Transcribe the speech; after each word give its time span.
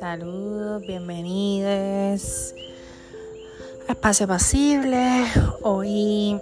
Saludos, 0.00 0.82
bienvenidos 0.86 2.54
a 3.88 3.92
Espacio 3.92 4.26
Pasible. 4.26 5.24
Hoy 5.62 6.40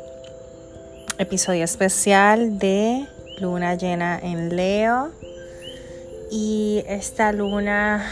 episodio 1.19 1.65
especial 1.65 2.59
de 2.59 3.07
Luna 3.41 3.75
llena 3.75 4.19
en 4.19 4.55
Leo. 4.55 5.11
Y 6.31 6.85
esta 6.87 7.33
luna 7.33 8.07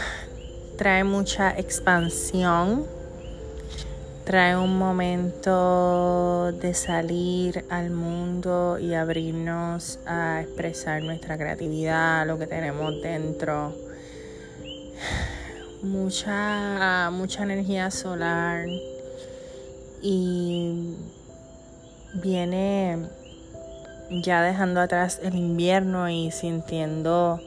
trae 0.77 1.03
mucha 1.03 1.51
expansión, 1.57 2.85
trae 4.27 4.57
un 4.57 4.77
momento 4.77 6.51
de 6.51 6.73
salir 6.73 7.63
al 7.69 7.91
mundo 7.91 8.77
y 8.77 8.93
abrirnos 8.93 9.99
a 10.05 10.41
expresar 10.41 11.01
nuestra 11.01 11.37
creatividad, 11.37 12.27
lo 12.27 12.37
que 12.37 12.45
tenemos 12.45 13.01
dentro. 13.01 13.73
Mucha, 15.81 17.09
mucha 17.09 17.43
energía 17.43 17.89
solar 17.89 18.65
y 20.01 20.97
viene 22.15 23.07
ya 24.25 24.41
dejando 24.41 24.81
atrás 24.81 25.21
el 25.23 25.35
invierno 25.35 26.09
y 26.09 26.31
sintiendo 26.31 27.39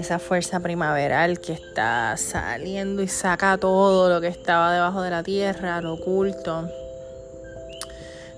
esa 0.00 0.18
fuerza 0.18 0.60
primaveral 0.60 1.40
que 1.40 1.52
está 1.52 2.16
saliendo 2.16 3.02
y 3.02 3.08
saca 3.08 3.56
todo 3.58 4.08
lo 4.08 4.20
que 4.20 4.28
estaba 4.28 4.72
debajo 4.72 5.02
de 5.02 5.10
la 5.10 5.22
tierra, 5.22 5.80
lo 5.80 5.94
oculto, 5.94 6.68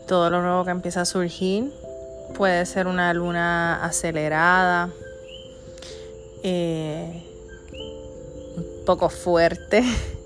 todo 0.07 0.29
lo 0.29 0.43
nuevo 0.43 0.65
que 0.65 0.71
empieza 0.73 1.03
a 1.03 1.05
surgir. 1.05 1.73
Puede 2.35 2.67
ser 2.67 2.87
una 2.87 3.15
luna 3.15 3.85
acelerada. 3.85 4.91
Eh, 6.43 7.23
poco 8.85 9.09
fuerte, 9.09 9.85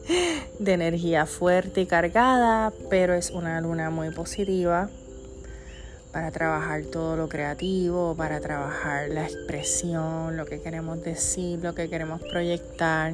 de 0.58 0.72
energía 0.72 1.27
fuerte 1.27 1.83
y 1.83 1.86
cargada, 1.86 2.72
pero 2.89 3.14
es 3.14 3.30
una 3.30 3.61
luna 3.61 3.91
muy 3.91 4.11
positiva 4.11 4.89
para 6.17 6.31
trabajar 6.31 6.81
todo 6.84 7.14
lo 7.14 7.28
creativo, 7.28 8.14
para 8.17 8.41
trabajar 8.41 9.11
la 9.11 9.25
expresión, 9.25 10.34
lo 10.39 10.47
que 10.47 10.62
queremos 10.62 11.03
decir, 11.03 11.58
lo 11.62 11.75
que 11.75 11.91
queremos 11.91 12.23
proyectar, 12.23 13.12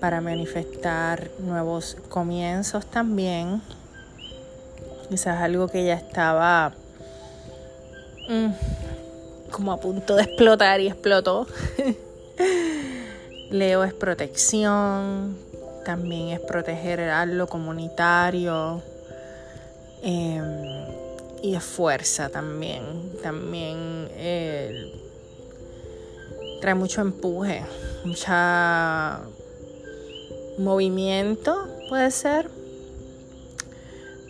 para 0.00 0.20
manifestar 0.20 1.30
nuevos 1.38 1.96
comienzos 2.08 2.86
también. 2.86 3.62
Quizás 5.10 5.40
algo 5.40 5.68
que 5.68 5.84
ya 5.84 5.94
estaba 5.94 6.72
mm, 8.28 8.50
como 9.52 9.70
a 9.70 9.78
punto 9.78 10.16
de 10.16 10.24
explotar 10.24 10.80
y 10.80 10.88
explotó. 10.88 11.46
Leo 13.52 13.84
es 13.84 13.94
protección, 13.94 15.38
también 15.84 16.30
es 16.30 16.40
proteger 16.40 16.98
a 17.02 17.24
lo 17.26 17.46
comunitario 17.46 18.82
em, 20.02 21.01
y 21.42 21.54
es 21.54 21.62
fuerza 21.62 22.28
también. 22.28 22.82
También 23.22 24.08
trae 26.60 26.74
mucho 26.74 27.00
empuje, 27.00 27.62
mucha 28.04 29.20
movimiento 30.58 31.68
puede 31.88 32.10
ser, 32.10 32.48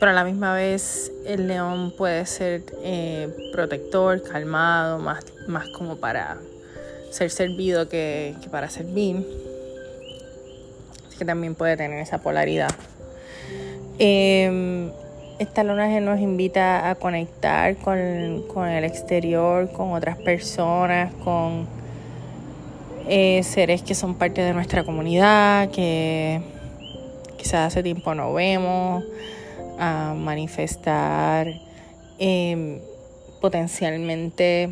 pero 0.01 0.11
a 0.13 0.15
la 0.15 0.25
misma 0.25 0.55
vez 0.55 1.13
el 1.27 1.47
león 1.47 1.93
puede 1.97 2.27
ser 2.27 2.63
eh, 2.83 3.51
protector, 3.53 4.23
calmado, 4.23 4.99
más, 4.99 5.25
más 5.47 5.69
como 5.69 5.97
para 5.97 6.39
ser 7.11 7.31
servido 7.31 7.89
que, 7.89 8.35
para 8.51 8.69
servir. 8.69 9.25
Así 11.07 11.19
que 11.19 11.25
también 11.25 11.55
puede 11.55 11.77
tener 11.77 12.01
esa 12.01 12.19
polaridad. 12.19 12.71
Eh, 13.99 14.91
esta 15.39 15.65
luna 15.65 16.01
nos 16.01 16.21
invita 16.21 16.89
a 16.89 16.95
conectar 16.95 17.77
con, 17.77 17.99
el 17.99 18.85
exterior, 18.85 19.71
con 19.73 19.93
otras 19.93 20.17
personas, 20.17 21.13
con 21.25 21.67
eh, 23.09 23.43
seres 23.43 23.83
que 23.83 23.95
son 23.95 24.15
parte 24.15 24.43
de 24.43 24.53
nuestra 24.53 24.85
comunidad, 24.85 25.71
que 25.71 26.41
quizás 27.37 27.73
hace 27.73 27.83
tiempo 27.83 28.15
no 28.15 28.33
vemos, 28.33 29.05
a 29.79 30.15
manifestar 30.17 31.49
em, 32.19 32.79
potencialmente 33.41 34.71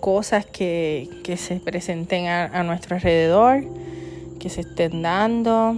cosas 0.00 0.46
que, 0.46 1.08
se 1.36 1.56
presenten 1.56 2.26
a, 2.26 2.62
nuestro 2.62 2.96
alrededor, 2.96 3.64
que 4.38 4.48
se 4.48 4.60
estén 4.60 5.02
dando, 5.02 5.76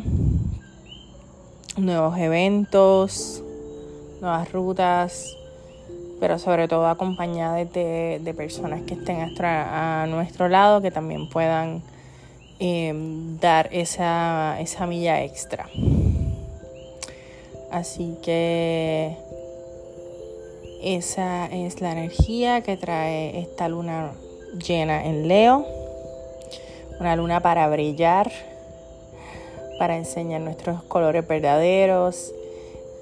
nuevos 1.81 2.19
eventos, 2.19 3.43
nuevas 4.21 4.51
rutas, 4.53 5.37
pero 6.21 6.39
sobre 6.39 6.69
todo 6.69 6.87
acompañadas 6.87 7.73
de, 7.73 8.35
personas 8.37 8.83
que 8.83 8.95
estén 8.95 9.35
a, 9.43 10.07
nuestro 10.09 10.49
lado, 10.49 10.83
que 10.83 10.91
también 10.91 11.29
puedan 11.29 11.83
em, 12.59 13.39
dar 13.39 13.69
esa, 13.73 14.61
esa 14.61 14.87
milla 14.87 15.23
extra. 15.23 15.67
Así 17.71 18.17
que 18.23 19.17
esa 20.83 21.47
es 21.47 21.81
la 21.81 21.93
energía 21.93 22.63
que 22.63 22.77
trae 22.77 23.39
esta 23.39 23.69
luna 23.69 24.13
llena 24.67 25.05
en 25.05 25.29
Leo. 25.29 25.67
Una 26.99 27.17
luna 27.17 27.41
para 27.41 27.69
brillar, 27.69 28.31
para 29.81 29.97
enseñar 29.97 30.43
nuestros 30.43 30.83
colores 30.83 31.27
verdaderos 31.27 32.35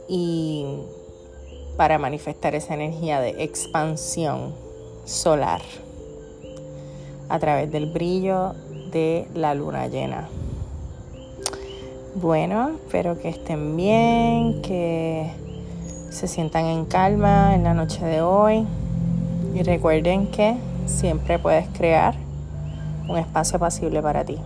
y 0.06 0.65
para 1.77 1.99
manifestar 1.99 2.55
esa 2.55 2.75
energía 2.75 3.21
de 3.21 3.43
expansión 3.43 4.55
solar 5.05 5.61
a 7.28 7.39
través 7.41 7.72
del 7.72 7.87
brillo 7.87 8.55
de 8.93 9.27
la 9.34 9.55
luna 9.55 9.89
llena. 9.89 10.28
Bueno, 12.15 12.71
espero 12.84 13.19
que 13.19 13.31
estén 13.31 13.77
bien, 13.77 14.62
que 14.62 15.33
se 16.10 16.28
sientan 16.28 16.66
en 16.66 16.84
calma 16.84 17.56
en 17.56 17.65
la 17.65 17.75
noche 17.75 18.05
de 18.05 18.22
hoy 18.22 18.65
y 19.53 19.65
recuerden 19.65 20.28
que 20.28 20.56
siempre 20.87 21.41
puedes 21.41 21.66
crear 21.71 22.15
un 23.09 23.19
espacio 23.19 23.59
pasible 23.59 24.00
para 24.00 24.25
ti. 24.25 24.39